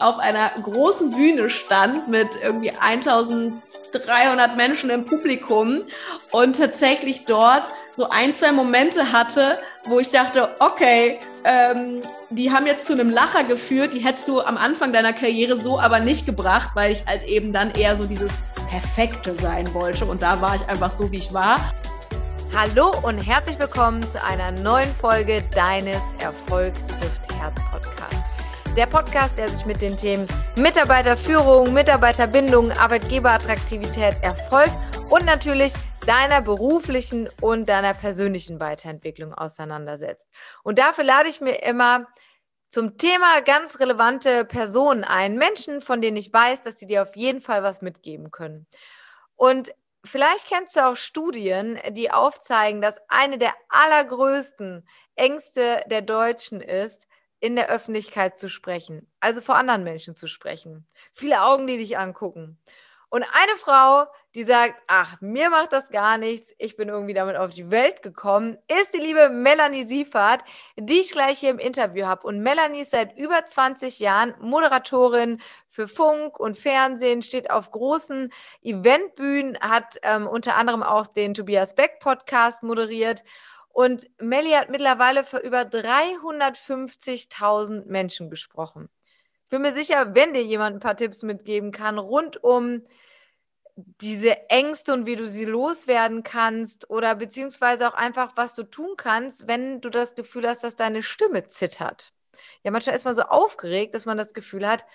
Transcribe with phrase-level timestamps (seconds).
[0.00, 5.82] auf einer großen Bühne stand mit irgendwie 1300 Menschen im Publikum
[6.30, 7.64] und tatsächlich dort
[7.96, 13.10] so ein, zwei Momente hatte, wo ich dachte, okay, ähm, die haben jetzt zu einem
[13.10, 17.06] Lacher geführt, die hättest du am Anfang deiner Karriere so aber nicht gebracht, weil ich
[17.06, 18.32] halt eben dann eher so dieses
[18.70, 21.74] Perfekte sein wollte und da war ich einfach so, wie ich war.
[22.56, 28.03] Hallo und herzlich willkommen zu einer neuen Folge deines Erfolgs trifft Herz Podcast.
[28.76, 30.26] Der Podcast, der sich mit den Themen
[30.56, 34.68] Mitarbeiterführung, Mitarbeiterbindung, Arbeitgeberattraktivität, Erfolg
[35.10, 35.72] und natürlich
[36.06, 40.26] deiner beruflichen und deiner persönlichen Weiterentwicklung auseinandersetzt.
[40.64, 42.08] Und dafür lade ich mir immer
[42.68, 47.14] zum Thema ganz relevante Personen ein, Menschen, von denen ich weiß, dass sie dir auf
[47.14, 48.66] jeden Fall was mitgeben können.
[49.36, 49.72] Und
[50.04, 54.84] vielleicht kennst du auch Studien, die aufzeigen, dass eine der allergrößten
[55.14, 57.06] Ängste der Deutschen ist,
[57.44, 60.86] in der Öffentlichkeit zu sprechen, also vor anderen Menschen zu sprechen.
[61.12, 62.58] Viele Augen, die dich angucken.
[63.10, 67.36] Und eine Frau, die sagt, ach, mir macht das gar nichts, ich bin irgendwie damit
[67.36, 70.42] auf die Welt gekommen, ist die liebe Melanie Siefert,
[70.76, 72.26] die ich gleich hier im Interview habe.
[72.26, 78.32] Und Melanie ist seit über 20 Jahren Moderatorin für Funk und Fernsehen, steht auf großen
[78.62, 83.22] Eventbühnen, hat ähm, unter anderem auch den Tobias Beck Podcast moderiert
[83.74, 88.88] und Melly hat mittlerweile für über 350.000 Menschen gesprochen.
[89.42, 92.86] Ich bin mir sicher, wenn dir jemand ein paar Tipps mitgeben kann, rund um
[93.74, 98.94] diese Ängste und wie du sie loswerden kannst oder beziehungsweise auch einfach, was du tun
[98.96, 102.12] kannst, wenn du das Gefühl hast, dass deine Stimme zittert.
[102.62, 104.86] Ja, manchmal ist man so aufgeregt, dass man das Gefühl hat,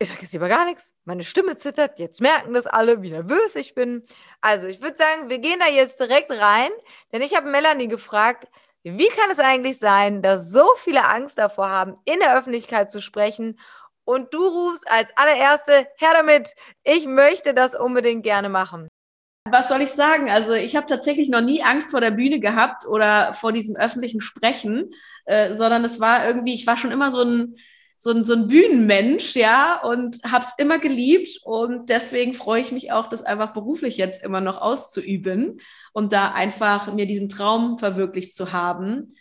[0.00, 3.56] ich sage jetzt lieber gar nichts, meine Stimme zittert, jetzt merken das alle, wie nervös
[3.56, 4.04] ich bin.
[4.40, 6.70] Also ich würde sagen, wir gehen da jetzt direkt rein,
[7.12, 8.46] denn ich habe Melanie gefragt,
[8.84, 13.00] wie kann es eigentlich sein, dass so viele Angst davor haben, in der Öffentlichkeit zu
[13.00, 13.58] sprechen
[14.04, 18.88] und du rufst als allererste, her damit, ich möchte das unbedingt gerne machen.
[19.50, 20.30] Was soll ich sagen?
[20.30, 24.20] Also ich habe tatsächlich noch nie Angst vor der Bühne gehabt oder vor diesem öffentlichen
[24.20, 24.90] Sprechen,
[25.24, 27.56] äh, sondern es war irgendwie, ich war schon immer so ein
[28.00, 31.40] so ein, so ein Bühnenmensch, ja, und habe es immer geliebt.
[31.44, 35.60] Und deswegen freue ich mich auch, das einfach beruflich jetzt immer noch auszuüben
[35.92, 39.14] und da einfach mir diesen Traum verwirklicht zu haben.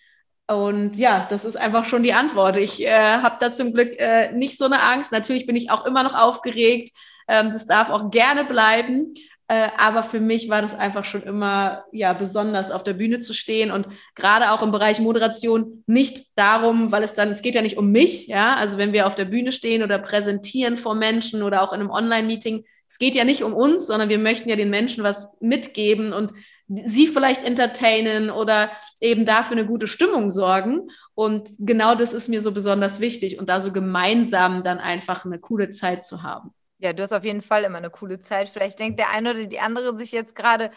[0.48, 2.56] Und ja, das ist einfach schon die Antwort.
[2.58, 5.12] Ich äh, habe da zum Glück äh, nicht so eine Angst.
[5.12, 6.96] Natürlich bin ich auch immer noch aufgeregt.
[7.28, 9.12] Ähm, das darf auch gerne bleiben.
[9.50, 13.34] Äh, aber für mich war das einfach schon immer ja besonders auf der Bühne zu
[13.34, 17.62] stehen und gerade auch im Bereich Moderation nicht darum, weil es dann es geht ja
[17.62, 21.44] nicht um mich, ja, also wenn wir auf der Bühne stehen oder präsentieren vor Menschen
[21.44, 24.58] oder auch in einem Online-Meeting, es geht ja nicht um uns, sondern wir möchten ja
[24.58, 26.34] den Menschen was mitgeben und
[26.68, 28.70] sie vielleicht entertainen oder
[29.00, 30.90] eben dafür eine gute Stimmung sorgen.
[31.16, 35.40] Und genau das ist mir so besonders wichtig und da so gemeinsam dann einfach eine
[35.40, 36.54] coole Zeit zu haben.
[36.80, 38.50] Ja, du hast auf jeden Fall immer eine coole Zeit.
[38.50, 40.72] Vielleicht denkt der eine oder die andere sich jetzt gerade,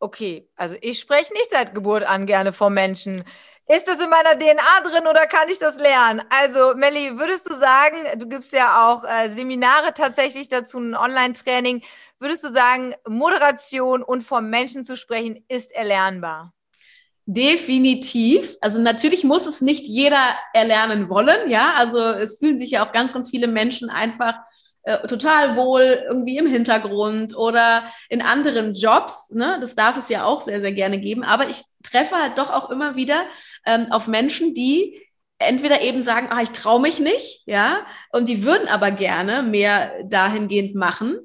[0.00, 3.24] okay, also ich spreche nicht seit Geburt an gerne vor Menschen.
[3.66, 6.22] Ist das in meiner DNA drin oder kann ich das lernen?
[6.28, 11.82] Also, Melli, würdest du sagen, du gibst ja auch äh, Seminare tatsächlich dazu, ein Online-Training.
[12.18, 16.52] Würdest du sagen, Moderation und vor Menschen zu sprechen ist erlernbar?
[17.26, 18.56] Definitiv.
[18.60, 21.72] Also natürlich muss es nicht jeder erlernen wollen, ja.
[21.74, 24.34] Also es fühlen sich ja auch ganz, ganz viele Menschen einfach
[24.84, 29.30] äh, total wohl irgendwie im Hintergrund oder in anderen Jobs.
[29.30, 29.58] Ne?
[29.60, 31.24] Das darf es ja auch sehr, sehr gerne geben.
[31.24, 33.24] Aber ich treffe halt doch auch immer wieder
[33.66, 35.00] ähm, auf Menschen, die
[35.38, 39.92] entweder eben sagen, ah, ich traue mich nicht, ja, und die würden aber gerne mehr
[40.04, 41.18] dahingehend machen.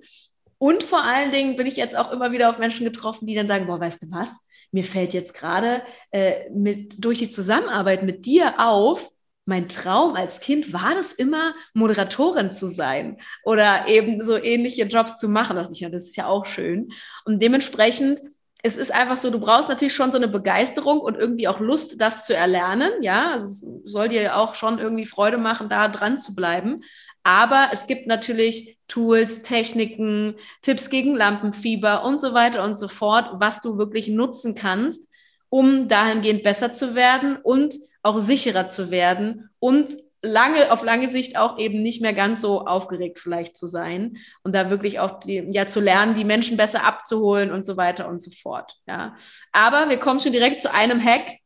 [0.57, 3.47] Und vor allen Dingen bin ich jetzt auch immer wieder auf Menschen getroffen, die dann
[3.47, 4.45] sagen, boah, weißt du was?
[4.71, 5.81] Mir fällt jetzt gerade
[6.11, 9.09] äh, mit durch die Zusammenarbeit mit dir auf,
[9.49, 15.19] mein Traum als Kind war das immer, Moderatorin zu sein oder eben so ähnliche Jobs
[15.19, 15.55] zu machen.
[15.55, 16.89] Da dachte ich, ja, das ist ja auch schön.
[17.25, 18.21] Und dementsprechend,
[18.61, 21.99] es ist einfach so, du brauchst natürlich schon so eine Begeisterung und irgendwie auch Lust,
[21.99, 22.91] das zu erlernen.
[23.01, 26.81] Ja, also es soll dir auch schon irgendwie Freude machen, da dran zu bleiben.
[27.23, 33.29] Aber es gibt natürlich Tools, Techniken, Tipps gegen Lampenfieber und so weiter und so fort,
[33.33, 35.09] was du wirklich nutzen kannst,
[35.49, 39.89] um dahingehend besser zu werden und auch sicherer zu werden und
[40.21, 44.53] lange, auf lange Sicht auch eben nicht mehr ganz so aufgeregt vielleicht zu sein und
[44.53, 48.21] da wirklich auch die, ja zu lernen, die Menschen besser abzuholen und so weiter und
[48.21, 48.77] so fort.
[48.87, 49.15] Ja.
[49.51, 51.37] Aber wir kommen schon direkt zu einem Hack.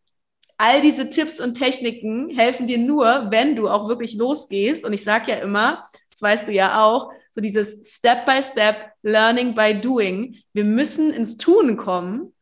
[0.57, 4.85] All diese Tipps und Techniken helfen dir nur, wenn du auch wirklich losgehst.
[4.85, 9.55] Und ich sage ja immer, das weißt du ja auch, so dieses Step-by-Step, Step, Learning
[9.55, 10.37] by Doing.
[10.53, 12.33] Wir müssen ins Tun kommen,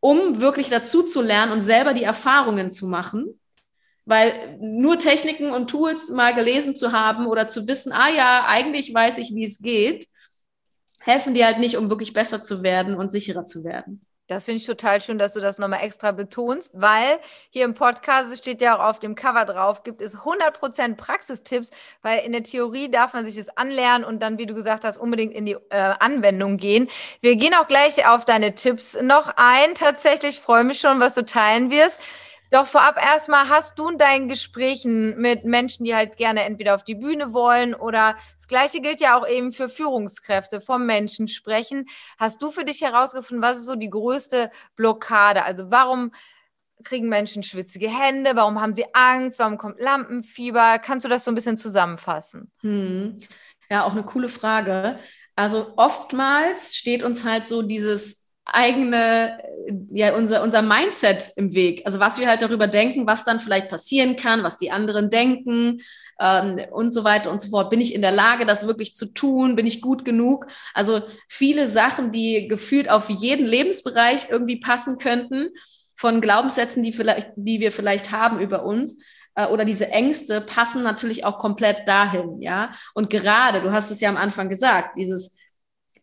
[0.00, 3.40] um wirklich dazu zu lernen und selber die Erfahrungen zu machen
[4.06, 8.92] Weil nur Techniken und Tools mal gelesen zu haben oder zu wissen, ah ja, eigentlich
[8.92, 10.08] weiß ich, wie es geht,
[10.98, 14.04] helfen dir halt nicht, um wirklich besser zu werden und sicherer zu werden.
[14.26, 17.18] Das finde ich total schön, dass du das nochmal extra betonst, weil
[17.50, 22.24] hier im Podcast steht ja auch auf dem Cover drauf, gibt es 100% Praxistipps, weil
[22.24, 25.34] in der Theorie darf man sich das anlernen und dann, wie du gesagt hast, unbedingt
[25.34, 26.88] in die äh, Anwendung gehen.
[27.20, 29.74] Wir gehen auch gleich auf deine Tipps noch ein.
[29.74, 32.00] Tatsächlich freue mich schon, was du teilen wirst.
[32.54, 36.84] Doch vorab erstmal, hast du in deinen Gesprächen mit Menschen, die halt gerne entweder auf
[36.84, 41.86] die Bühne wollen oder das Gleiche gilt ja auch eben für Führungskräfte, vom Menschen sprechen.
[42.16, 45.44] Hast du für dich herausgefunden, was ist so die größte Blockade?
[45.44, 46.12] Also warum
[46.84, 48.36] kriegen Menschen schwitzige Hände?
[48.36, 49.40] Warum haben sie Angst?
[49.40, 50.78] Warum kommt Lampenfieber?
[50.78, 52.52] Kannst du das so ein bisschen zusammenfassen?
[52.60, 53.18] Hm.
[53.68, 55.00] Ja, auch eine coole Frage.
[55.34, 59.38] Also oftmals steht uns halt so dieses eigene,
[59.92, 61.82] ja, unser, unser Mindset im Weg.
[61.86, 65.80] Also was wir halt darüber denken, was dann vielleicht passieren kann, was die anderen denken
[66.20, 67.70] ähm, und so weiter und so fort.
[67.70, 69.56] Bin ich in der Lage, das wirklich zu tun?
[69.56, 70.46] Bin ich gut genug?
[70.74, 75.48] Also viele Sachen, die gefühlt auf jeden Lebensbereich irgendwie passen könnten,
[75.96, 79.00] von Glaubenssätzen, die, vielleicht, die wir vielleicht haben über uns
[79.36, 82.72] äh, oder diese Ängste passen natürlich auch komplett dahin, ja.
[82.94, 85.36] Und gerade, du hast es ja am Anfang gesagt, dieses,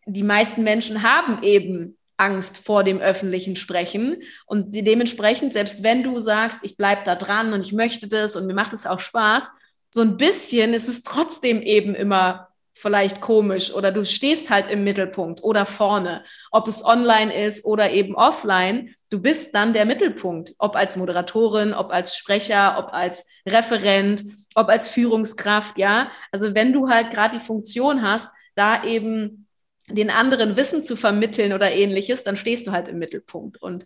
[0.06, 4.22] die meisten Menschen haben eben Angst vor dem öffentlichen Sprechen.
[4.46, 8.46] Und dementsprechend, selbst wenn du sagst, ich bleibe da dran und ich möchte das und
[8.46, 9.50] mir macht es auch Spaß,
[9.90, 14.82] so ein bisschen ist es trotzdem eben immer vielleicht komisch oder du stehst halt im
[14.82, 20.54] Mittelpunkt oder vorne, ob es online ist oder eben offline, du bist dann der Mittelpunkt,
[20.58, 24.24] ob als Moderatorin, ob als Sprecher, ob als Referent,
[24.54, 26.10] ob als Führungskraft, ja.
[26.32, 29.46] Also wenn du halt gerade die Funktion hast, da eben
[29.88, 33.60] den anderen Wissen zu vermitteln oder ähnliches, dann stehst du halt im Mittelpunkt.
[33.60, 33.84] Und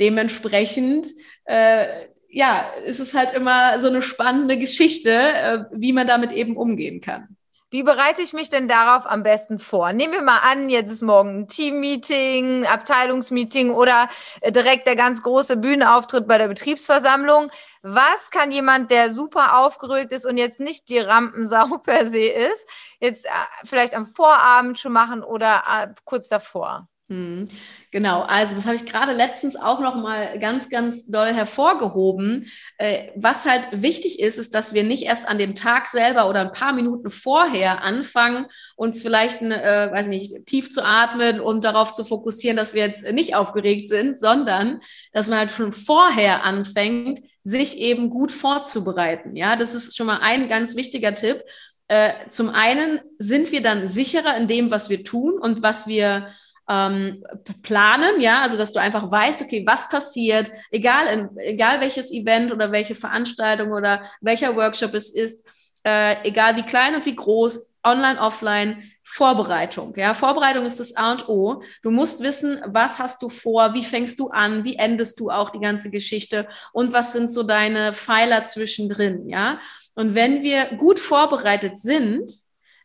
[0.00, 1.06] dementsprechend,
[1.44, 1.86] äh,
[2.28, 7.00] ja, ist es halt immer so eine spannende Geschichte, äh, wie man damit eben umgehen
[7.00, 7.36] kann.
[7.74, 9.92] Wie bereite ich mich denn darauf am besten vor?
[9.92, 14.08] Nehmen wir mal an, jetzt ist morgen ein Teammeeting, Abteilungsmeeting oder
[14.42, 17.50] äh, direkt der ganz große Bühnenauftritt bei der Betriebsversammlung.
[17.82, 22.64] Was kann jemand, der super aufgeregt ist und jetzt nicht die Rampensau per se ist,
[23.00, 23.30] jetzt äh,
[23.64, 26.86] vielleicht am Vorabend schon machen oder äh, kurz davor?
[27.10, 27.48] Hm,
[27.90, 32.50] genau, also das habe ich gerade letztens auch noch mal ganz, ganz doll hervorgehoben.
[32.78, 36.40] Äh, was halt wichtig ist, ist, dass wir nicht erst an dem Tag selber oder
[36.40, 38.46] ein paar Minuten vorher anfangen,
[38.76, 43.02] uns vielleicht, äh, weiß nicht, tief zu atmen und darauf zu fokussieren, dass wir jetzt
[43.12, 44.80] nicht aufgeregt sind, sondern
[45.12, 49.36] dass man halt schon vorher anfängt, sich eben gut vorzubereiten.
[49.36, 51.42] Ja, das ist schon mal ein ganz wichtiger Tipp.
[51.88, 56.28] Äh, zum einen sind wir dann sicherer in dem, was wir tun und was wir
[56.68, 57.24] ähm,
[57.62, 62.52] planen, ja, also dass du einfach weißt, okay, was passiert, egal, in, egal welches Event
[62.52, 65.46] oder welche Veranstaltung oder welcher Workshop es ist,
[65.84, 69.92] äh, egal wie klein und wie groß, online, offline, Vorbereitung.
[69.96, 71.62] Ja, Vorbereitung ist das A und O.
[71.82, 75.50] Du musst wissen, was hast du vor, wie fängst du an, wie endest du auch
[75.50, 79.28] die ganze Geschichte und was sind so deine Pfeiler zwischendrin.
[79.28, 79.60] Ja,
[79.94, 82.32] und wenn wir gut vorbereitet sind,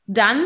[0.05, 0.43] dann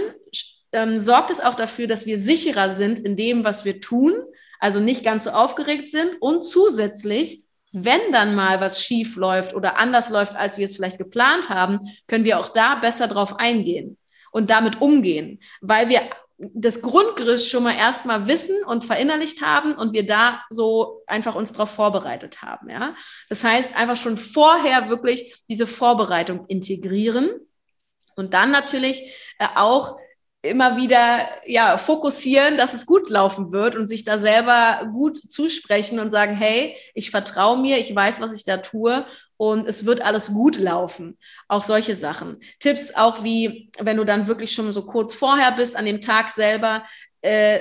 [0.73, 4.13] ähm, sorgt es auch dafür, dass wir sicherer sind in dem, was wir tun,
[4.59, 9.77] also nicht ganz so aufgeregt sind und zusätzlich, wenn dann mal was schief läuft oder
[9.77, 13.97] anders läuft, als wir es vielleicht geplant haben, können wir auch da besser drauf eingehen
[14.31, 16.01] und damit umgehen, weil wir
[16.37, 21.53] das Grundgerüst schon mal erstmal wissen und verinnerlicht haben und wir da so einfach uns
[21.53, 22.69] darauf vorbereitet haben.
[22.69, 22.95] Ja?
[23.29, 27.29] Das heißt, einfach schon vorher wirklich diese Vorbereitung integrieren
[28.15, 29.01] und dann natürlich
[29.39, 29.98] äh, auch
[30.43, 36.00] immer wieder ja fokussieren, dass es gut laufen wird und sich da selber gut zusprechen
[36.00, 39.05] und sagen, hey, ich vertraue mir, ich weiß, was ich da tue
[39.38, 41.17] und es wird alles gut laufen.
[41.47, 42.39] Auch solche Sachen.
[42.59, 46.29] Tipps auch wie, wenn du dann wirklich schon so kurz vorher bist, an dem Tag
[46.29, 46.83] selber,
[47.21, 47.59] äh,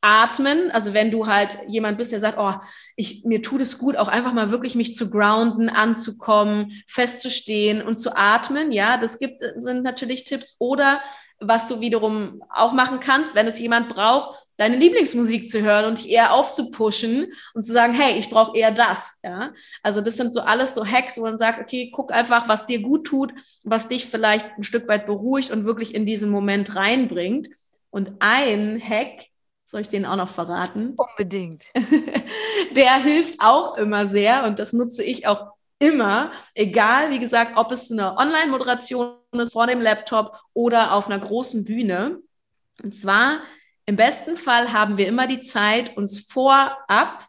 [0.00, 0.70] atmen.
[0.70, 2.54] Also wenn du halt jemand bist, der sagt, oh,
[2.96, 7.98] ich, mir tut es gut, auch einfach mal wirklich mich zu grounden, anzukommen, festzustehen und
[7.98, 8.72] zu atmen.
[8.72, 10.56] Ja, das gibt, sind natürlich Tipps.
[10.58, 11.00] Oder
[11.40, 15.98] was du wiederum auch machen kannst, wenn es jemand braucht, deine Lieblingsmusik zu hören und
[15.98, 19.18] dich eher aufzupushen und zu sagen, hey, ich brauche eher das.
[19.22, 19.52] Ja?
[19.82, 22.82] Also das sind so alles so Hacks, wo man sagt, okay, guck einfach, was dir
[22.82, 23.32] gut tut,
[23.64, 27.48] was dich vielleicht ein Stück weit beruhigt und wirklich in diesen Moment reinbringt.
[27.90, 29.26] Und ein Hack,
[29.66, 30.94] soll ich den auch noch verraten?
[30.96, 31.64] Unbedingt.
[32.76, 37.70] Der hilft auch immer sehr und das nutze ich auch immer, egal, wie gesagt, ob
[37.70, 42.18] es eine Online-Moderation ist vor dem Laptop oder auf einer großen Bühne.
[42.82, 43.40] Und zwar,
[43.86, 47.26] im besten Fall haben wir immer die Zeit, uns vorab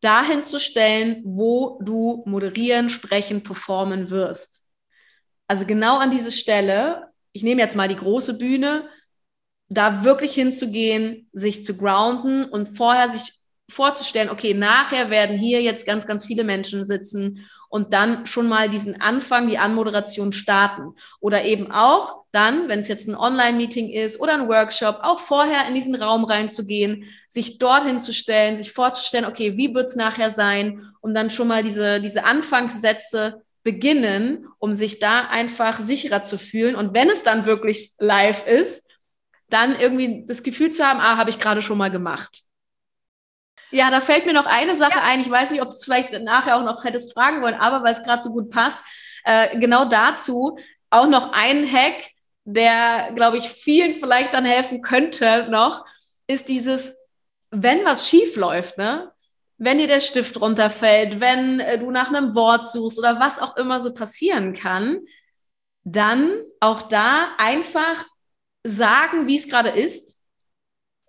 [0.00, 4.66] dahin zu stellen, wo du moderieren, sprechen, performen wirst.
[5.46, 8.88] Also genau an diese Stelle, ich nehme jetzt mal die große Bühne,
[9.68, 13.32] da wirklich hinzugehen, sich zu grounden und vorher sich
[13.70, 18.68] vorzustellen, okay, nachher werden hier jetzt ganz, ganz viele Menschen sitzen und dann schon mal
[18.68, 20.94] diesen Anfang, die Anmoderation starten.
[21.20, 25.66] Oder eben auch dann, wenn es jetzt ein Online-Meeting ist oder ein Workshop, auch vorher
[25.66, 30.30] in diesen Raum reinzugehen, sich dorthin zu stellen, sich vorzustellen, okay, wie wird es nachher
[30.30, 36.36] sein, um dann schon mal diese, diese Anfangssätze beginnen, um sich da einfach sicherer zu
[36.36, 36.76] fühlen.
[36.76, 38.86] Und wenn es dann wirklich live ist,
[39.48, 42.42] dann irgendwie das Gefühl zu haben, ah, habe ich gerade schon mal gemacht.
[43.70, 45.02] Ja, da fällt mir noch eine Sache ja.
[45.02, 45.20] ein.
[45.20, 47.94] Ich weiß nicht, ob du es vielleicht nachher auch noch hättest fragen wollen, aber weil
[47.94, 48.78] es gerade so gut passt,
[49.24, 50.58] äh, genau dazu
[50.90, 52.10] auch noch ein Hack,
[52.44, 55.86] der, glaube ich, vielen vielleicht dann helfen könnte noch,
[56.26, 56.94] ist dieses,
[57.50, 59.10] wenn was schief läuft, ne?
[59.58, 63.56] Wenn dir der Stift runterfällt, wenn äh, du nach einem Wort suchst oder was auch
[63.56, 64.98] immer so passieren kann,
[65.84, 68.04] dann auch da einfach
[68.64, 70.21] sagen, wie es gerade ist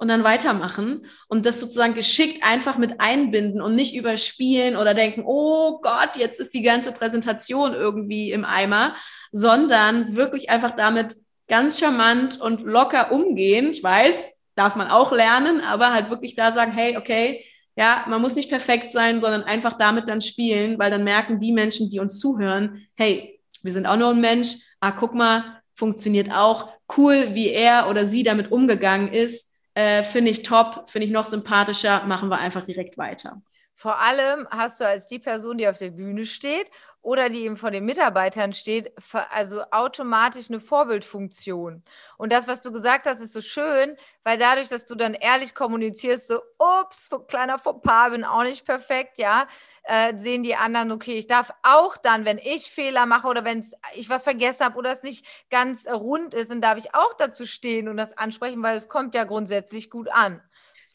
[0.04, 5.24] und dann weitermachen und das sozusagen geschickt einfach mit einbinden und nicht überspielen oder denken,
[5.26, 8.98] oh Gott, jetzt ist die ganze Präsentation irgendwie im Eimer,
[9.32, 11.16] sondern wirklich einfach damit
[11.48, 13.70] ganz charmant und locker umgehen.
[13.72, 17.46] Ich weiß, darf man auch lernen, aber halt wirklich da sagen, hey, okay,
[17.78, 21.54] ja, man muss nicht perfekt sein, sondern einfach damit dann spielen, weil dann merken die
[21.54, 26.30] Menschen, die uns zuhören, hey, wir sind auch nur ein Mensch, ah, guck mal, funktioniert
[26.30, 31.12] auch, cool, wie er oder sie damit umgegangen ist äh, finde ich top, finde ich
[31.14, 33.42] noch sympathischer, machen wir einfach direkt weiter.
[33.76, 36.70] Vor allem hast du als die Person, die auf der Bühne steht
[37.02, 38.94] oder die eben vor den Mitarbeitern steht,
[39.32, 41.84] also automatisch eine Vorbildfunktion.
[42.18, 45.54] Und das, was du gesagt hast, ist so schön, weil dadurch, dass du dann ehrlich
[45.54, 49.48] kommunizierst, so, ups, kleiner Fauxpas, bin auch nicht perfekt, ja,
[49.84, 53.66] äh, sehen die anderen, okay, ich darf auch dann, wenn ich Fehler mache oder wenn
[53.96, 57.46] ich was vergessen habe oder es nicht ganz rund ist, dann darf ich auch dazu
[57.46, 60.42] stehen und das ansprechen, weil es kommt ja grundsätzlich gut an.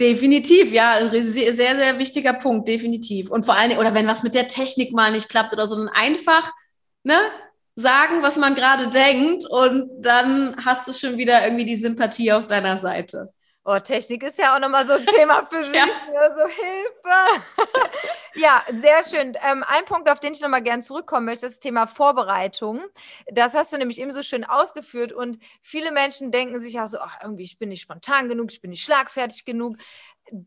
[0.00, 3.30] Definitiv, ja, sehr, sehr wichtiger Punkt, definitiv.
[3.30, 5.74] Und vor allen Dingen, oder wenn was mit der Technik mal nicht klappt oder so,
[5.74, 6.52] dann einfach,
[7.02, 7.16] ne,
[7.74, 12.46] sagen, was man gerade denkt und dann hast du schon wieder irgendwie die Sympathie auf
[12.46, 13.32] deiner Seite.
[13.70, 15.74] Oh, Technik ist ja auch nochmal so ein Thema für sich.
[15.74, 15.84] ja.
[15.84, 17.90] So Hilfe.
[18.34, 19.36] ja, sehr schön.
[19.46, 22.80] Ähm, ein Punkt, auf den ich nochmal gern zurückkommen möchte, ist das Thema Vorbereitung.
[23.30, 26.96] Das hast du nämlich eben so schön ausgeführt und viele Menschen denken sich ja so,
[26.98, 29.76] oh, irgendwie, ich bin nicht spontan genug, ich bin nicht schlagfertig genug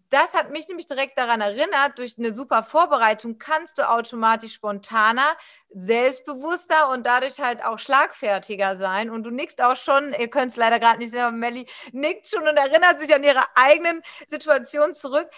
[0.09, 5.35] das hat mich nämlich direkt daran erinnert, durch eine super Vorbereitung kannst du automatisch spontaner,
[5.69, 9.09] selbstbewusster und dadurch halt auch schlagfertiger sein.
[9.09, 12.27] Und du nickst auch schon, ihr könnt es leider gerade nicht sehen, aber Melli nickt
[12.27, 15.29] schon und erinnert sich an ihre eigenen Situation zurück.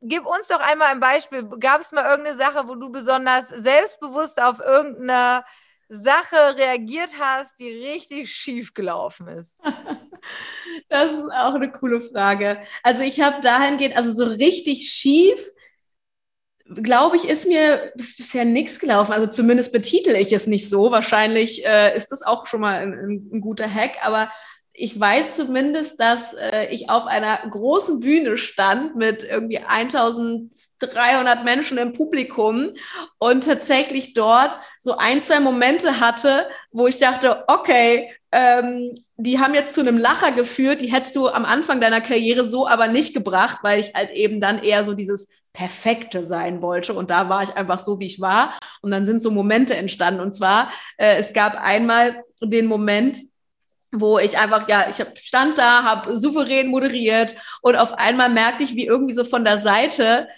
[0.00, 1.44] Gib uns doch einmal ein Beispiel.
[1.58, 5.44] Gab es mal irgendeine Sache, wo du besonders selbstbewusst auf irgendeine
[5.88, 9.58] Sache reagiert hast, die richtig schief gelaufen ist?
[10.88, 12.60] Das ist auch eine coole Frage.
[12.82, 15.52] Also ich habe dahingehend, also so richtig schief,
[16.74, 19.12] glaube ich, ist mir bisher nichts gelaufen.
[19.12, 20.90] Also zumindest betitel ich es nicht so.
[20.90, 24.30] Wahrscheinlich äh, ist das auch schon mal ein, ein, guter Hack, aber
[24.78, 31.78] ich weiß zumindest, dass äh, ich auf einer großen Bühne stand mit irgendwie 1300 Menschen
[31.78, 32.70] im Publikum
[33.18, 39.54] und tatsächlich dort so ein, zwei Momente hatte, wo ich dachte, okay, ähm, die haben
[39.54, 43.14] jetzt zu einem Lacher geführt, die hättest du am Anfang deiner Karriere so aber nicht
[43.14, 46.94] gebracht, weil ich halt eben dann eher so dieses Perfekte sein wollte.
[46.94, 48.56] Und da war ich einfach so, wie ich war.
[48.80, 50.20] Und dann sind so Momente entstanden.
[50.20, 53.18] Und zwar, äh, es gab einmal den Moment,
[53.92, 58.74] wo ich einfach, ja, ich stand da, habe souverän moderiert und auf einmal merkte ich,
[58.74, 60.28] wie irgendwie so von der Seite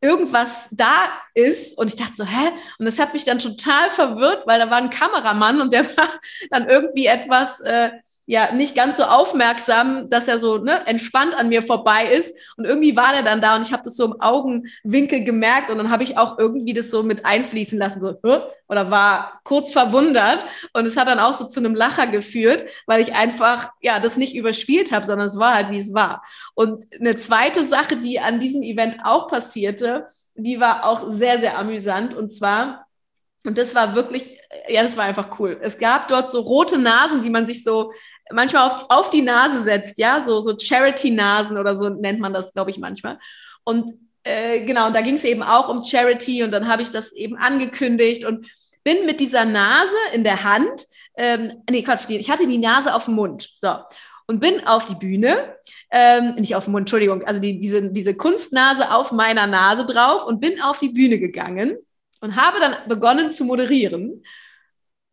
[0.00, 2.50] irgendwas da ist und ich dachte so, hä?
[2.78, 6.08] Und das hat mich dann total verwirrt, weil da war ein Kameramann und der war
[6.50, 7.90] dann irgendwie etwas, äh,
[8.30, 12.66] ja, nicht ganz so aufmerksam, dass er so ne, entspannt an mir vorbei ist und
[12.66, 15.90] irgendwie war der dann da und ich habe das so im Augenwinkel gemerkt und dann
[15.90, 18.18] habe ich auch irgendwie das so mit einfließen lassen, so,
[18.68, 20.44] oder war kurz verwundert
[20.74, 24.18] und es hat dann auch so zu einem Lacher geführt, weil ich einfach, ja, das
[24.18, 26.22] nicht überspielt habe, sondern es war halt, wie es war.
[26.54, 31.56] Und eine zweite Sache, die an diesem Event auch passierte, die war auch sehr, sehr
[31.56, 32.14] amüsant.
[32.14, 32.86] Und zwar,
[33.46, 34.38] und das war wirklich,
[34.68, 35.58] ja, das war einfach cool.
[35.62, 37.92] Es gab dort so rote Nasen, die man sich so
[38.32, 42.52] manchmal auf, auf die Nase setzt, ja, so, so Charity-Nasen oder so nennt man das,
[42.52, 43.18] glaube ich, manchmal.
[43.64, 43.90] Und
[44.24, 47.12] äh, genau, und da ging es eben auch um Charity und dann habe ich das
[47.12, 48.46] eben angekündigt und
[48.84, 50.84] bin mit dieser Nase in der Hand,
[51.16, 53.76] ähm, nee, Quatsch, ich hatte die Nase auf dem Mund, so.
[54.26, 55.56] und bin auf die Bühne,
[55.90, 60.26] ähm, nicht auf den Mund, Entschuldigung, also die, diese, diese Kunstnase auf meiner Nase drauf
[60.26, 61.76] und bin auf die Bühne gegangen
[62.20, 64.22] und habe dann begonnen zu moderieren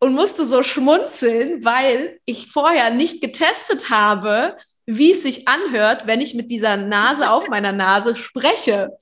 [0.05, 6.21] und musste so schmunzeln, weil ich vorher nicht getestet habe, wie es sich anhört, wenn
[6.21, 8.95] ich mit dieser Nase auf meiner Nase spreche.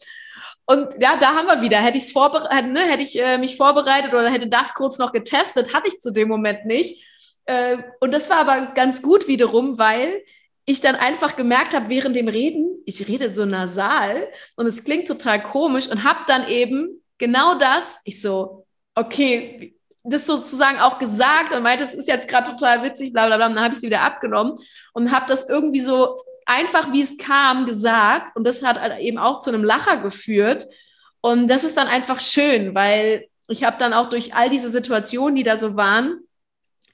[0.65, 1.79] Und ja, da haben wir wieder.
[1.79, 5.73] Hätte, ich's vorbereitet, ne, hätte ich äh, mich vorbereitet oder hätte das kurz noch getestet,
[5.73, 7.03] hatte ich zu dem Moment nicht.
[7.47, 10.23] Äh, und das war aber ganz gut wiederum, weil
[10.63, 15.09] ich dann einfach gemerkt habe, während dem Reden, ich rede so nasal und es klingt
[15.09, 21.53] total komisch und habe dann eben genau das, ich so, okay, das sozusagen auch gesagt
[21.53, 23.79] und meinte, es ist jetzt gerade total witzig, bla bla bla, und dann habe ich
[23.79, 24.55] sie wieder abgenommen
[24.93, 28.35] und habe das irgendwie so einfach, wie es kam, gesagt.
[28.35, 30.67] Und das hat halt eben auch zu einem Lacher geführt.
[31.21, 35.35] Und das ist dann einfach schön, weil ich habe dann auch durch all diese Situationen,
[35.35, 36.19] die da so waren,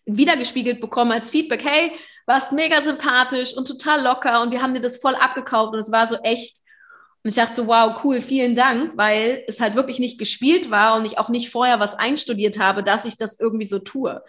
[0.05, 1.91] wiedergespiegelt bekommen als Feedback, hey,
[2.25, 5.73] warst mega sympathisch und total locker und wir haben dir das voll abgekauft.
[5.73, 6.57] Und es war so echt.
[7.23, 10.97] Und ich dachte so, wow, cool, vielen Dank, weil es halt wirklich nicht gespielt war
[10.97, 14.23] und ich auch nicht vorher was einstudiert habe, dass ich das irgendwie so tue.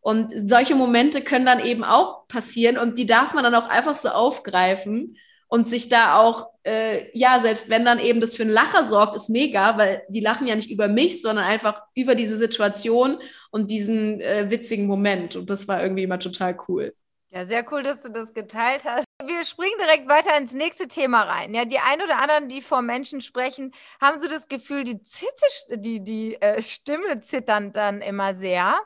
[0.00, 3.94] Und solche Momente können dann eben auch passieren und die darf man dann auch einfach
[3.94, 8.50] so aufgreifen und sich da auch, äh, ja, selbst wenn dann eben das für einen
[8.50, 12.38] Lacher sorgt, ist mega, weil die lachen ja nicht über mich, sondern einfach über diese
[12.38, 13.18] Situation
[13.50, 15.36] und diesen äh, witzigen Moment.
[15.36, 16.94] Und das war irgendwie immer total cool.
[17.30, 19.04] Ja, sehr cool, dass du das geteilt hast.
[19.26, 21.54] Wir springen direkt weiter ins nächste Thema rein.
[21.54, 25.78] Ja, die ein oder anderen, die vor Menschen sprechen, haben so das Gefühl, die, Zitte,
[25.78, 28.80] die, die äh, Stimme zittern dann immer sehr.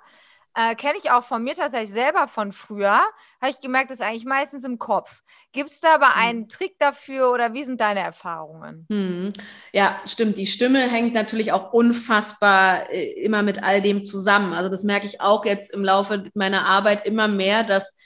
[0.54, 3.02] Äh, Kenne ich auch von mir tatsächlich selber von früher.
[3.42, 5.22] Habe ich gemerkt, das ist eigentlich meistens im Kopf.
[5.52, 6.22] Gibt es da aber hm.
[6.22, 8.86] einen Trick dafür oder wie sind deine Erfahrungen?
[8.88, 9.34] Hm.
[9.72, 10.38] Ja, stimmt.
[10.38, 14.54] Die Stimme hängt natürlich auch unfassbar äh, immer mit all dem zusammen.
[14.54, 17.96] Also das merke ich auch jetzt im Laufe meiner Arbeit immer mehr, dass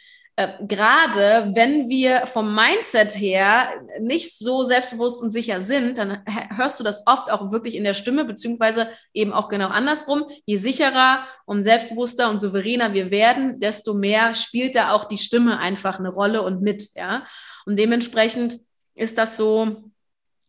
[0.41, 3.69] äh, gerade wenn wir vom Mindset her
[4.01, 6.25] nicht so selbstbewusst und sicher sind, dann
[6.57, 10.25] hörst du das oft auch wirklich in der Stimme, beziehungsweise eben auch genau andersrum.
[10.47, 15.59] Je sicherer und selbstbewusster und souveräner wir werden, desto mehr spielt da auch die Stimme
[15.59, 17.27] einfach eine Rolle und mit, ja.
[17.67, 18.61] Und dementsprechend
[18.95, 19.91] ist das so,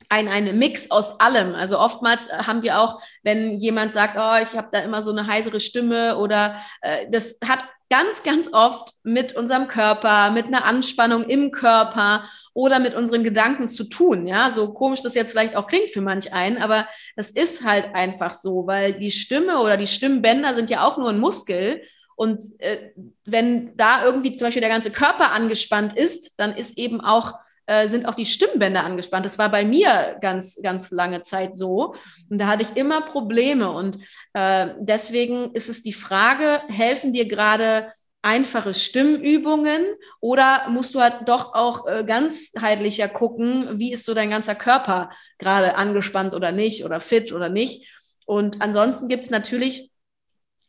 [0.07, 1.55] ein, ein Mix aus allem.
[1.55, 5.25] Also oftmals haben wir auch, wenn jemand sagt, oh, ich habe da immer so eine
[5.25, 7.59] heisere Stimme oder äh, das hat
[7.91, 12.23] ganz, ganz oft mit unserem Körper, mit einer Anspannung im Körper
[12.53, 14.27] oder mit unseren Gedanken zu tun.
[14.27, 17.93] Ja, so komisch das jetzt vielleicht auch klingt für manch einen, aber das ist halt
[17.93, 21.83] einfach so, weil die Stimme oder die Stimmbänder sind ja auch nur ein Muskel.
[22.15, 22.91] Und äh,
[23.25, 27.33] wenn da irgendwie zum Beispiel der ganze Körper angespannt ist, dann ist eben auch
[27.65, 29.25] äh, sind auch die Stimmbänder angespannt.
[29.25, 31.95] Das war bei mir ganz, ganz lange Zeit so.
[32.29, 33.71] Und da hatte ich immer Probleme.
[33.71, 33.97] Und
[34.33, 39.83] äh, deswegen ist es die Frage, helfen dir gerade einfache Stimmübungen
[40.19, 45.09] oder musst du halt doch auch äh, ganzheitlicher gucken, wie ist so dein ganzer Körper
[45.39, 47.87] gerade angespannt oder nicht oder fit oder nicht.
[48.25, 49.90] Und ansonsten gibt es natürlich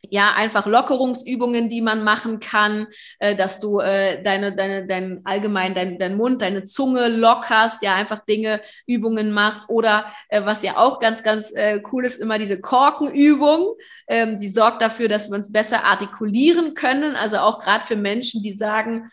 [0.09, 2.87] ja, einfach Lockerungsübungen, die man machen kann,
[3.19, 7.95] äh, dass du äh, deine, deine, dein allgemein, dein, dein Mund, deine Zunge lockerst, ja,
[7.95, 9.69] einfach Dinge, Übungen machst.
[9.69, 13.75] Oder äh, was ja auch ganz, ganz äh, cool ist, immer diese Korkenübung.
[14.07, 17.15] Ähm, die sorgt dafür, dass wir uns besser artikulieren können.
[17.15, 19.09] Also auch gerade für Menschen, die sagen,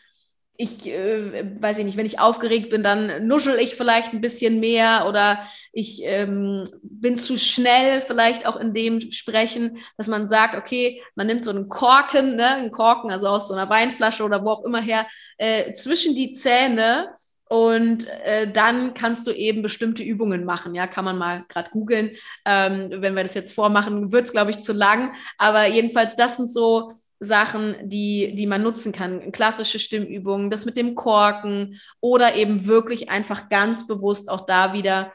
[0.61, 4.61] ich äh, weiß ich nicht, wenn ich aufgeregt bin, dann nuschel ich vielleicht ein bisschen
[4.61, 5.39] mehr oder
[5.73, 11.27] ich ähm, bin zu schnell vielleicht auch in dem Sprechen, dass man sagt, okay, man
[11.27, 14.65] nimmt so einen Korken, ne, einen Korken, also aus so einer Weinflasche oder wo auch
[14.65, 15.07] immer her,
[15.39, 17.09] äh, zwischen die Zähne
[17.49, 20.75] und äh, dann kannst du eben bestimmte Übungen machen.
[20.75, 22.11] Ja, kann man mal gerade googeln.
[22.45, 25.15] Ähm, wenn wir das jetzt vormachen, wird es, glaube ich, zu lang.
[25.37, 29.31] Aber jedenfalls, das sind so Sachen, die, die man nutzen kann.
[29.31, 35.13] Klassische Stimmübungen, das mit dem Korken oder eben wirklich einfach ganz bewusst auch da wieder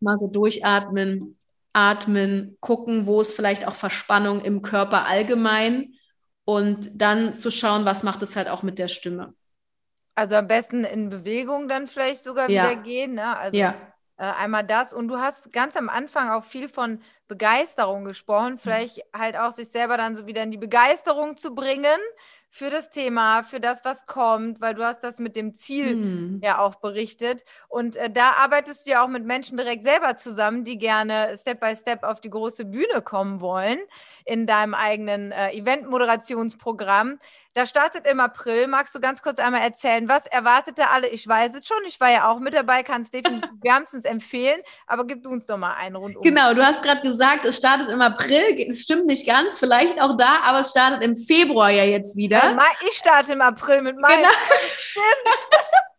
[0.00, 1.36] mal so durchatmen,
[1.74, 5.92] atmen, gucken, wo ist vielleicht auch Verspannung im Körper allgemein
[6.44, 9.34] und dann zu schauen, was macht es halt auch mit der Stimme.
[10.14, 12.64] Also am besten in Bewegung dann vielleicht sogar ja.
[12.64, 13.14] wieder gehen.
[13.14, 13.36] Ne?
[13.36, 13.91] Also ja.
[14.22, 14.94] Äh, einmal das.
[14.94, 18.58] Und du hast ganz am Anfang auch viel von Begeisterung gesprochen, mhm.
[18.58, 21.98] vielleicht halt auch sich selber dann so wieder in die Begeisterung zu bringen
[22.48, 26.40] für das Thema, für das, was kommt, weil du hast das mit dem Ziel mhm.
[26.40, 27.44] ja auch berichtet.
[27.66, 31.58] Und äh, da arbeitest du ja auch mit Menschen direkt selber zusammen, die gerne Step
[31.58, 33.78] by Step auf die große Bühne kommen wollen
[34.24, 37.18] in deinem eigenen äh, Event-Moderationsprogramm.
[37.54, 38.66] Da startet im April.
[38.66, 41.08] Magst du ganz kurz einmal erzählen, was erwartet da alle?
[41.08, 44.60] Ich weiß es schon, ich war ja auch mit dabei, kann es definitiv wärmstens empfehlen,
[44.86, 46.22] aber gib du uns doch mal einen rundum.
[46.22, 48.66] Genau, du hast gerade gesagt, es startet im April.
[48.68, 52.42] Es stimmt nicht ganz, vielleicht auch da, aber es startet im Februar ja jetzt wieder.
[52.42, 54.16] Also ich starte im April mit meinem.
[54.16, 54.32] Genau.
[54.78, 55.04] Stimmt.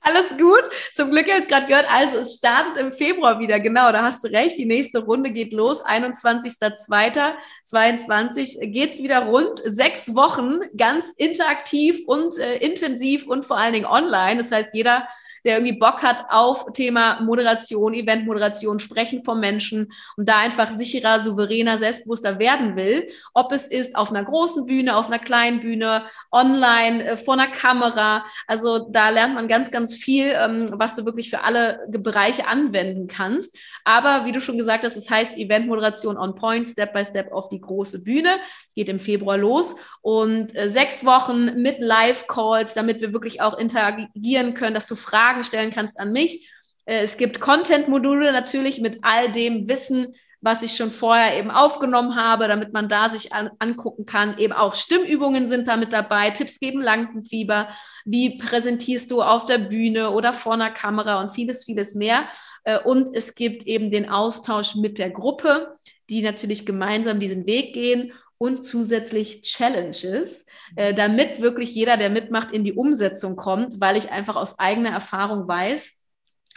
[0.00, 0.62] Alles gut.
[0.94, 1.90] Zum Glück habe ich es gerade gehört.
[1.90, 3.58] Also es startet im Februar wieder.
[3.60, 4.56] Genau, da hast du recht.
[4.56, 5.84] Die nächste Runde geht los.
[5.84, 9.60] 21.02.22 geht es wieder rund.
[9.64, 14.36] Sechs Wochen ganz interaktiv und äh, intensiv und vor allen Dingen online.
[14.38, 15.08] Das heißt, jeder
[15.44, 21.20] der irgendwie Bock hat auf Thema Moderation, Eventmoderation, Sprechen vor Menschen und da einfach sicherer,
[21.20, 23.08] souveräner, selbstbewusster werden will.
[23.34, 27.48] Ob es ist auf einer großen Bühne, auf einer kleinen Bühne, online, äh, vor einer
[27.48, 28.24] Kamera.
[28.46, 33.06] Also da lernt man ganz, ganz viel, ähm, was du wirklich für alle Bereiche anwenden
[33.06, 33.56] kannst.
[33.88, 37.32] Aber wie du schon gesagt hast, es das heißt Eventmoderation on Point, Step by Step
[37.32, 38.36] auf die große Bühne.
[38.74, 44.52] Geht im Februar los und äh, sechs Wochen mit Live-Calls, damit wir wirklich auch interagieren
[44.52, 46.52] können, dass du Fragen stellen kannst an mich.
[46.84, 52.14] Äh, es gibt Content-Module natürlich mit all dem Wissen, was ich schon vorher eben aufgenommen
[52.14, 54.36] habe, damit man da sich an, angucken kann.
[54.36, 57.68] Eben auch Stimmübungen sind da mit dabei, Tipps geben Lampenfieber,
[58.04, 62.28] wie präsentierst du auf der Bühne oder vor einer Kamera und vieles, vieles mehr.
[62.68, 65.74] Äh, und es gibt eben den Austausch mit der Gruppe,
[66.10, 70.44] die natürlich gemeinsam diesen Weg gehen und zusätzlich Challenges,
[70.76, 74.90] äh, damit wirklich jeder, der mitmacht, in die Umsetzung kommt, weil ich einfach aus eigener
[74.90, 75.94] Erfahrung weiß,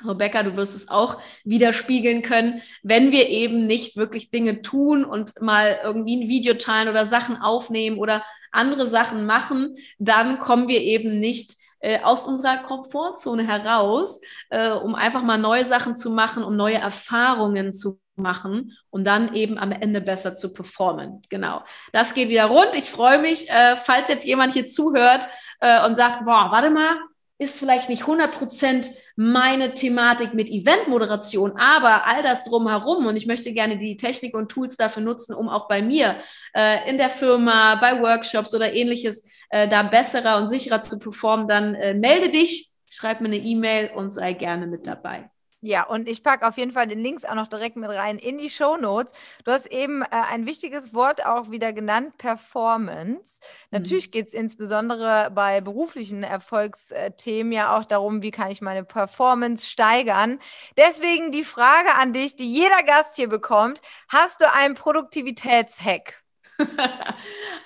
[0.04, 5.40] Rebecca, du wirst es auch widerspiegeln können, wenn wir eben nicht wirklich Dinge tun und
[5.40, 10.82] mal irgendwie ein Video teilen oder Sachen aufnehmen oder andere Sachen machen, dann kommen wir
[10.82, 16.44] eben nicht äh, aus unserer Komfortzone heraus, äh, um einfach mal neue Sachen zu machen,
[16.44, 21.22] um neue Erfahrungen zu machen und dann eben am Ende besser zu performen.
[21.30, 21.64] Genau.
[21.92, 22.76] Das geht wieder rund.
[22.76, 25.28] Ich freue mich, äh, falls jetzt jemand hier zuhört
[25.60, 26.98] äh, und sagt, boah, warte mal,
[27.42, 33.26] ist vielleicht nicht 100 Prozent meine Thematik mit Eventmoderation, aber all das drumherum und ich
[33.26, 36.18] möchte gerne die Technik und Tools dafür nutzen, um auch bei mir
[36.54, 41.48] äh, in der Firma, bei Workshops oder ähnliches äh, da besserer und sicherer zu performen,
[41.48, 45.32] dann äh, melde dich, schreib mir eine E-Mail und sei gerne mit dabei.
[45.64, 48.40] Ja, und ich packe auf jeden Fall den Links auch noch direkt mit rein in
[48.40, 49.14] die Show Notes.
[49.44, 53.40] Du hast eben äh, ein wichtiges Wort auch wieder genannt, Performance.
[53.40, 53.78] Mhm.
[53.78, 59.68] Natürlich geht es insbesondere bei beruflichen Erfolgsthemen ja auch darum, wie kann ich meine Performance
[59.70, 60.40] steigern.
[60.78, 63.82] Deswegen die Frage an dich, die jeder Gast hier bekommt.
[64.10, 66.21] Hast du einen Produktivitätshack?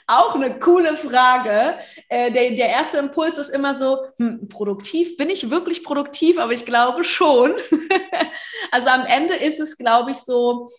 [0.07, 1.75] Auch eine coole Frage.
[2.09, 6.37] Äh, der, der erste Impuls ist immer so, hm, produktiv, bin ich wirklich produktiv?
[6.37, 7.53] Aber ich glaube schon.
[8.71, 10.69] also am Ende ist es, glaube ich, so,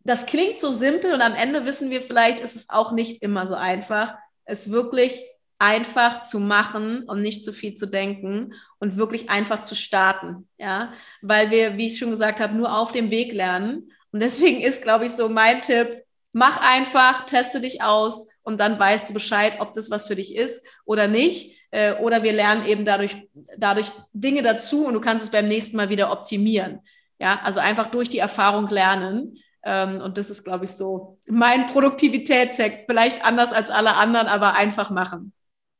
[0.00, 3.46] das klingt so simpel und am Ende wissen wir vielleicht, ist es auch nicht immer
[3.46, 5.20] so einfach, es wirklich
[5.58, 10.92] einfach zu machen und nicht zu viel zu denken und wirklich einfach zu starten, ja,
[11.22, 13.90] weil wir, wie ich schon gesagt habe, nur auf dem Weg lernen.
[14.12, 16.05] Und deswegen ist, glaube ich, so mein Tipp,
[16.36, 20.36] mach einfach, teste dich aus und dann weißt du Bescheid, ob das was für dich
[20.36, 21.56] ist oder nicht.
[21.70, 23.16] Äh, oder wir lernen eben dadurch,
[23.56, 26.80] dadurch Dinge dazu und du kannst es beim nächsten Mal wieder optimieren.
[27.18, 29.38] Ja, also einfach durch die Erfahrung lernen.
[29.64, 32.84] Ähm, und das ist, glaube ich, so mein Produktivitätshack.
[32.86, 35.32] Vielleicht anders als alle anderen, aber einfach machen.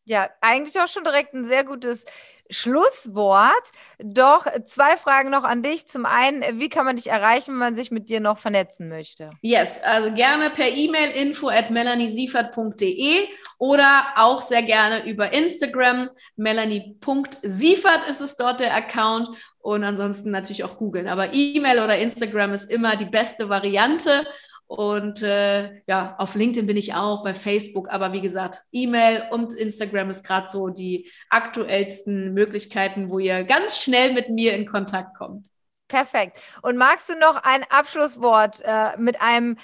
[0.09, 2.05] Ja, eigentlich auch schon direkt ein sehr gutes
[2.49, 3.73] Schlusswort.
[3.99, 5.89] Doch zwei Fragen noch an dich.
[5.89, 9.31] Zum einen, wie kann man dich erreichen, wenn man sich mit dir noch vernetzen möchte?
[9.43, 13.27] Yes, also gerne per E-Mail info at melaniesiefert.de
[13.59, 16.09] oder auch sehr gerne über Instagram.
[16.37, 21.09] Melanie.siefert ist es dort der Account und ansonsten natürlich auch googeln.
[21.09, 24.25] Aber E-Mail oder Instagram ist immer die beste Variante.
[24.67, 29.53] Und äh, ja, auf LinkedIn bin ich auch, bei Facebook, aber wie gesagt, E-Mail und
[29.53, 35.17] Instagram ist gerade so die aktuellsten Möglichkeiten, wo ihr ganz schnell mit mir in Kontakt
[35.17, 35.49] kommt.
[35.87, 36.43] Perfekt.
[36.63, 39.57] Und magst du noch ein Abschlusswort äh, mit einem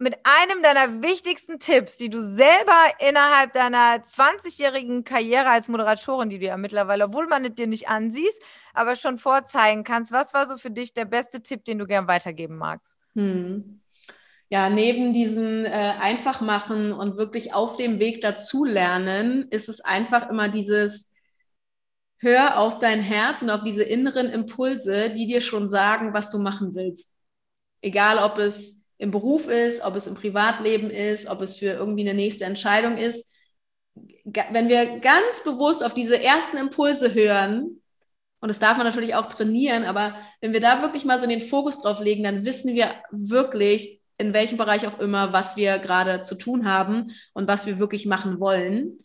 [0.00, 6.38] mit einem deiner wichtigsten Tipps, die du selber innerhalb deiner 20-jährigen Karriere als Moderatorin, die
[6.38, 8.40] du ja mittlerweile, obwohl man dir nicht ansiehst,
[8.74, 10.12] aber schon vorzeigen kannst.
[10.12, 12.96] Was war so für dich der beste Tipp, den du gern weitergeben magst?
[13.16, 13.80] Hm
[14.50, 20.48] ja, neben diesem äh, Einfachmachen und wirklich auf dem Weg dazulernen, ist es einfach immer
[20.48, 21.12] dieses
[22.20, 26.38] Hör auf dein Herz und auf diese inneren Impulse, die dir schon sagen, was du
[26.38, 27.14] machen willst.
[27.80, 32.02] Egal, ob es im Beruf ist, ob es im Privatleben ist, ob es für irgendwie
[32.02, 33.32] eine nächste Entscheidung ist.
[34.24, 37.80] Wenn wir ganz bewusst auf diese ersten Impulse hören,
[38.40, 41.40] und das darf man natürlich auch trainieren, aber wenn wir da wirklich mal so den
[41.40, 46.22] Fokus drauf legen, dann wissen wir wirklich, in welchem Bereich auch immer, was wir gerade
[46.22, 48.98] zu tun haben und was wir wirklich machen wollen.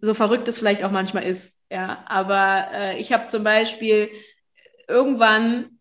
[0.00, 1.56] So verrückt es vielleicht auch manchmal ist.
[1.70, 4.10] Ja, aber äh, ich habe zum Beispiel
[4.88, 5.76] irgendwann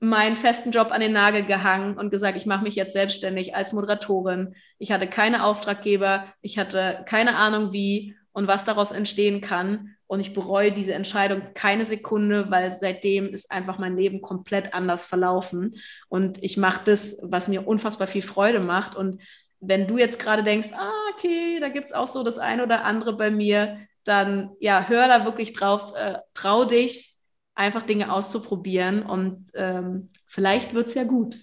[0.00, 3.72] meinen festen Job an den Nagel gehangen und gesagt, ich mache mich jetzt selbstständig als
[3.72, 4.54] Moderatorin.
[4.78, 9.96] Ich hatte keine Auftraggeber, ich hatte keine Ahnung wie und was daraus entstehen kann.
[10.08, 15.06] Und ich bereue diese Entscheidung keine Sekunde, weil seitdem ist einfach mein Leben komplett anders
[15.06, 15.76] verlaufen.
[16.08, 18.96] Und ich mache das, was mir unfassbar viel Freude macht.
[18.96, 19.22] Und
[19.60, 22.84] wenn du jetzt gerade denkst, ah, okay, da gibt es auch so das eine oder
[22.84, 27.14] andere bei mir, dann ja, hör da wirklich drauf, äh, trau dich,
[27.54, 31.36] einfach Dinge auszuprobieren und ähm, vielleicht wird es ja gut.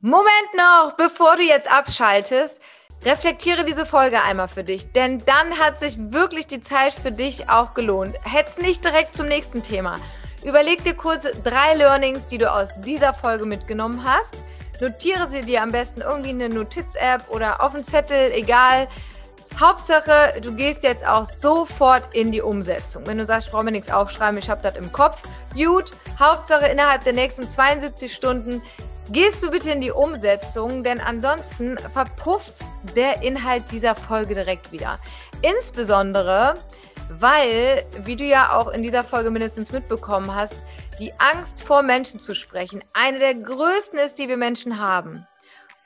[0.00, 2.60] Moment noch, bevor du jetzt abschaltest,
[3.04, 7.48] reflektiere diese Folge einmal für dich, denn dann hat sich wirklich die Zeit für dich
[7.48, 8.16] auch gelohnt.
[8.24, 9.96] Hetz nicht direkt zum nächsten Thema.
[10.44, 14.44] Überleg dir kurz drei Learnings, die du aus dieser Folge mitgenommen hast.
[14.80, 18.88] Notiere sie dir am besten irgendwie in eine Notiz-App oder auf einen Zettel, egal.
[19.58, 23.06] Hauptsache, du gehst jetzt auch sofort in die Umsetzung.
[23.06, 25.22] Wenn du sagst, ich brauche mir nichts aufschreiben, ich habe das im Kopf.
[25.54, 28.62] Gut, Hauptsache innerhalb der nächsten 72 Stunden
[29.10, 32.64] gehst du bitte in die Umsetzung, denn ansonsten verpufft
[32.96, 34.98] der Inhalt dieser Folge direkt wieder.
[35.42, 36.54] Insbesondere,
[37.10, 40.64] weil, wie du ja auch in dieser Folge mindestens mitbekommen hast,
[40.98, 45.26] die Angst vor Menschen zu sprechen eine der größten ist, die wir Menschen haben.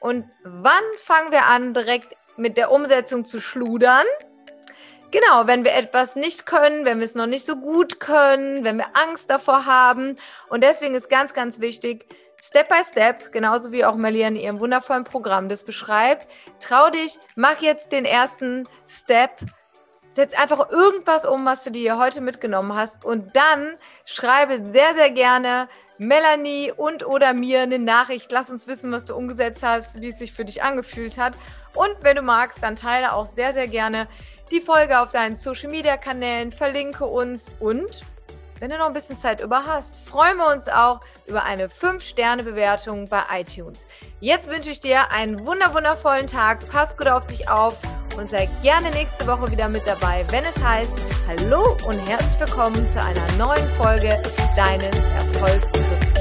[0.00, 4.06] Und wann fangen wir an, direkt mit der Umsetzung zu schludern.
[5.10, 8.76] Genau, wenn wir etwas nicht können, wenn wir es noch nicht so gut können, wenn
[8.76, 10.16] wir Angst davor haben.
[10.48, 12.06] Und deswegen ist ganz, ganz wichtig,
[12.42, 16.28] Step by Step, genauso wie auch Malia in ihrem wundervollen Programm das beschreibt,
[16.60, 19.40] trau dich, mach jetzt den ersten Step,
[20.12, 25.10] setz einfach irgendwas um, was du dir heute mitgenommen hast und dann schreibe sehr, sehr
[25.10, 28.30] gerne Melanie und oder mir eine Nachricht.
[28.30, 31.34] Lass uns wissen, was du umgesetzt hast, wie es sich für dich angefühlt hat.
[31.74, 34.06] Und wenn du magst, dann teile auch sehr, sehr gerne
[34.50, 38.02] die Folge auf deinen Social Media Kanälen, verlinke uns und
[38.60, 43.08] wenn du noch ein bisschen Zeit über hast, freuen wir uns auch über eine 5-Sterne-Bewertung
[43.08, 43.86] bei iTunes.
[44.20, 47.78] Jetzt wünsche ich dir einen wundervollen Tag, pass gut auf dich auf
[48.16, 50.92] und sei gerne nächste Woche wieder mit dabei, wenn es heißt
[51.26, 54.20] Hallo und herzlich willkommen zu einer neuen Folge
[54.56, 56.17] deines Erfolgs.